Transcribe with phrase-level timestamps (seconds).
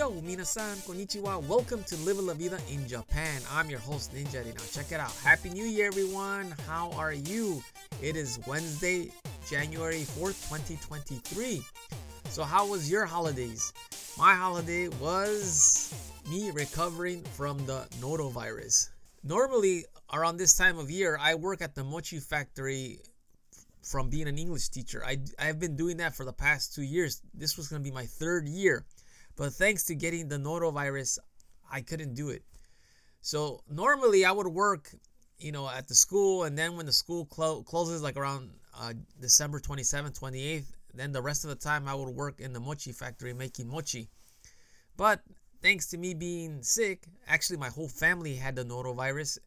[0.00, 1.46] Yo, minasan, konnichiwa.
[1.46, 3.42] Welcome to Live La Vida in Japan.
[3.52, 4.62] I'm your host, Ninja Now.
[4.72, 5.12] Check it out.
[5.22, 6.54] Happy New Year, everyone.
[6.66, 7.62] How are you?
[8.00, 9.12] It is Wednesday,
[9.50, 11.60] January 4th, 2023.
[12.30, 13.74] So, how was your holidays?
[14.16, 15.92] My holiday was
[16.30, 18.88] me recovering from the norovirus.
[19.22, 23.00] Normally, around this time of year, I work at the mochi factory
[23.82, 25.04] from being an English teacher.
[25.04, 27.20] I, I've been doing that for the past two years.
[27.34, 28.86] This was going to be my third year.
[29.36, 31.18] But thanks to getting the norovirus,
[31.70, 32.42] I couldn't do it.
[33.20, 34.90] So normally I would work,
[35.38, 38.94] you know, at the school, and then when the school clo- closes, like around uh,
[39.20, 42.92] December 27th, 28th, then the rest of the time I would work in the mochi
[42.92, 44.08] factory making mochi.
[44.96, 45.20] But
[45.62, 49.38] thanks to me being sick, actually my whole family had the norovirus,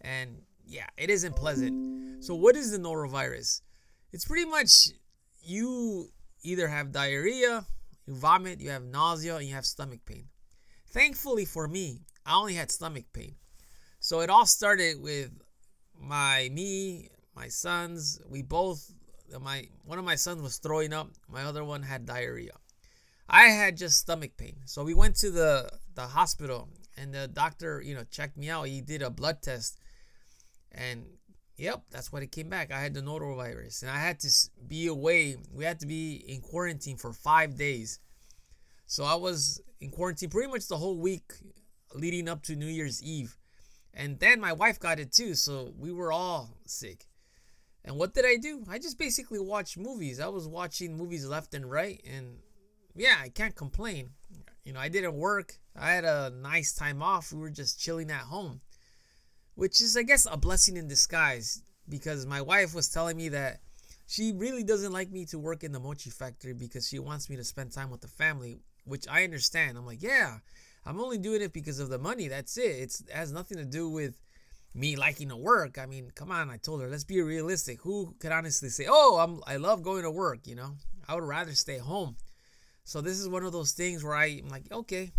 [0.00, 2.24] and yeah, it isn't pleasant.
[2.24, 3.60] So what is the norovirus?
[4.12, 4.88] It's pretty much
[5.42, 6.10] you
[6.42, 7.66] either have diarrhea
[8.06, 10.28] you vomit, you have nausea, and you have stomach pain.
[10.88, 13.34] Thankfully for me, I only had stomach pain.
[14.00, 15.30] So it all started with
[16.00, 18.20] my me, my sons.
[18.28, 18.92] We both
[19.40, 22.52] my one of my sons was throwing up, my other one had diarrhea.
[23.28, 24.56] I had just stomach pain.
[24.66, 28.68] So we went to the the hospital and the doctor, you know, checked me out.
[28.68, 29.78] He did a blood test
[30.72, 31.04] and
[31.58, 32.70] Yep, that's what it came back.
[32.70, 34.30] I had the norovirus and I had to
[34.68, 35.36] be away.
[35.52, 37.98] We had to be in quarantine for five days.
[38.86, 41.32] So I was in quarantine pretty much the whole week
[41.94, 43.38] leading up to New Year's Eve.
[43.94, 45.34] And then my wife got it too.
[45.34, 47.06] So we were all sick.
[47.84, 48.64] And what did I do?
[48.68, 50.20] I just basically watched movies.
[50.20, 52.04] I was watching movies left and right.
[52.14, 52.38] And
[52.94, 54.10] yeah, I can't complain.
[54.64, 55.54] You know, I didn't work.
[55.74, 57.32] I had a nice time off.
[57.32, 58.60] We were just chilling at home
[59.56, 63.60] which is, I guess, a blessing in disguise because my wife was telling me that
[64.06, 67.36] she really doesn't like me to work in the mochi factory because she wants me
[67.36, 69.76] to spend time with the family, which I understand.
[69.76, 70.38] I'm like, yeah,
[70.84, 72.28] I'm only doing it because of the money.
[72.28, 72.62] That's it.
[72.62, 74.14] It's, it has nothing to do with
[74.74, 75.78] me liking to work.
[75.78, 77.80] I mean, come on, I told her, let's be realistic.
[77.80, 80.76] Who could honestly say, "Oh, I'm I love going to work," you know?
[81.08, 82.16] I would rather stay home.
[82.84, 85.12] So this is one of those things where I'm like, "Okay,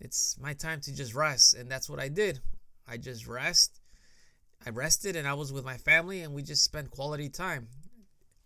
[0.00, 2.40] it's my time to just rest." And that's what I did.
[2.88, 3.80] I just rest.
[4.64, 7.68] I rested and I was with my family and we just spent quality time.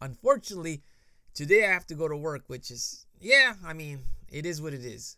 [0.01, 0.83] Unfortunately,
[1.35, 4.01] today I have to go to work, which is, yeah, I mean,
[4.31, 5.17] it is what it is.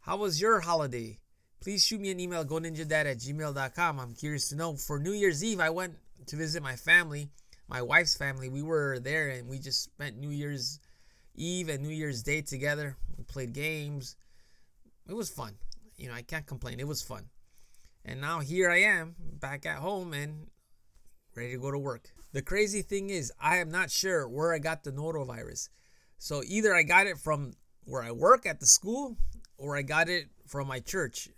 [0.00, 1.18] How was your holiday?
[1.60, 4.00] Please shoot me an email, goninjadad at gmail.com.
[4.00, 4.74] I'm curious to know.
[4.74, 5.94] For New Year's Eve, I went
[6.26, 7.28] to visit my family,
[7.68, 8.48] my wife's family.
[8.48, 10.80] We were there and we just spent New Year's
[11.34, 12.96] Eve and New Year's Day together.
[13.16, 14.16] We played games.
[15.08, 15.54] It was fun.
[15.96, 16.80] You know, I can't complain.
[16.80, 17.24] It was fun.
[18.04, 20.48] And now here I am back at home and
[21.36, 22.10] ready to go to work.
[22.32, 25.68] The crazy thing is, I am not sure where I got the norovirus.
[26.18, 27.52] So either I got it from
[27.84, 29.16] where I work at the school
[29.58, 31.28] or I got it from my church.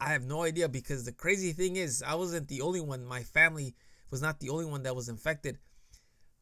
[0.00, 3.04] I have no idea because the crazy thing is, I wasn't the only one.
[3.04, 3.74] My family
[4.10, 5.58] was not the only one that was infected.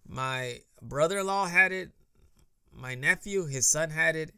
[0.07, 1.91] My brother in law had it,
[2.73, 4.33] my nephew, his son had it,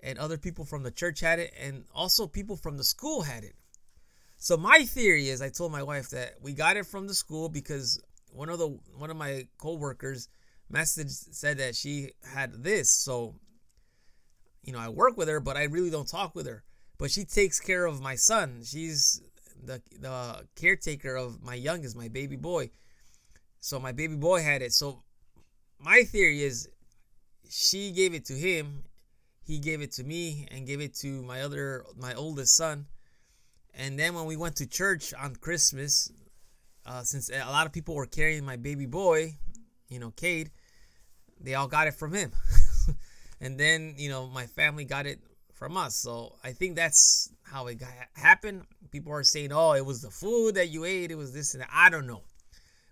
[0.00, 3.44] and other people from the church had it, and also people from the school had
[3.44, 3.54] it.
[4.44, 7.48] So my theory is, I told my wife that we got it from the school
[7.48, 7.98] because
[8.30, 10.28] one of the one of my coworkers
[10.68, 12.90] message said that she had this.
[12.90, 13.36] So,
[14.62, 16.62] you know, I work with her, but I really don't talk with her.
[16.98, 18.60] But she takes care of my son.
[18.62, 19.22] She's
[19.64, 22.68] the the caretaker of my youngest, my baby boy.
[23.60, 24.74] So my baby boy had it.
[24.74, 25.04] So
[25.78, 26.68] my theory is
[27.48, 28.84] she gave it to him,
[29.42, 32.88] he gave it to me, and gave it to my other my oldest son
[33.76, 36.10] and then when we went to church on Christmas,
[36.86, 39.34] uh, since a lot of people were carrying my baby boy,
[39.88, 40.50] you know, Cade,
[41.40, 42.32] they all got it from him.
[43.40, 45.20] and then, you know, my family got it
[45.52, 45.96] from us.
[45.96, 48.64] So I think that's how it got, happened.
[48.90, 51.62] People are saying, oh, it was the food that you ate, it was this and
[51.62, 51.70] that.
[51.72, 52.22] I don't know.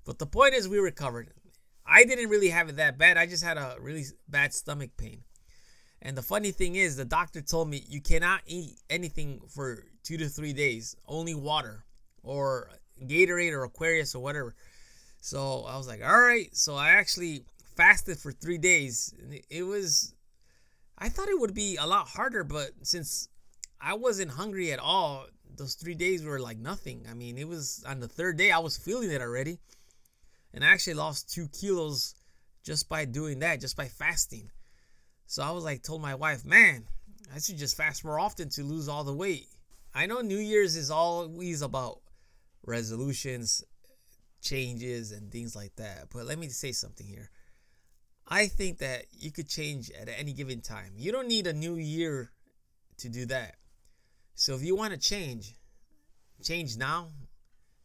[0.04, 1.31] But the point is, we recovered.
[1.87, 3.16] I didn't really have it that bad.
[3.16, 5.22] I just had a really bad stomach pain.
[6.01, 10.16] And the funny thing is, the doctor told me you cannot eat anything for two
[10.16, 11.84] to three days, only water
[12.22, 12.71] or
[13.07, 14.54] Gatorade or Aquarius or whatever.
[15.21, 16.54] So I was like, all right.
[16.54, 17.45] So I actually
[17.77, 19.15] fasted for three days.
[19.51, 20.15] It was,
[20.99, 23.28] I thought it would be a lot harder, but since
[23.81, 25.27] I wasn't hungry at all,
[25.57, 27.07] those three days were like nothing.
[27.10, 29.59] I mean, it was on the third day, I was feeling it already.
[30.55, 32.15] And I actually lost two kilos
[32.63, 34.51] just by doing that, just by fasting.
[35.27, 36.84] So I was like, told my wife, man,
[37.34, 39.47] I should just fast more often to lose all the weight.
[39.94, 42.00] I know New Year's is always about
[42.65, 43.62] resolutions,
[44.41, 46.09] changes, and things like that.
[46.12, 47.30] But let me say something here.
[48.27, 50.92] I think that you could change at any given time.
[50.97, 52.30] You don't need a new year
[52.98, 53.56] to do that.
[54.34, 55.54] So if you want to change,
[56.42, 57.09] change now.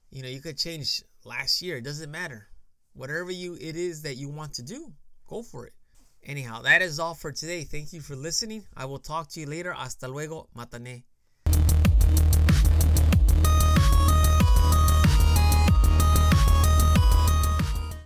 [0.09, 1.77] You know, you could change last year.
[1.77, 2.47] It doesn't matter.
[2.93, 4.93] Whatever you it is that you want to do,
[5.27, 5.73] go for it.
[6.23, 7.63] Anyhow, that is all for today.
[7.63, 8.65] Thank you for listening.
[8.75, 9.73] I will talk to you later.
[9.73, 10.47] Hasta luego.
[10.55, 11.03] Matane.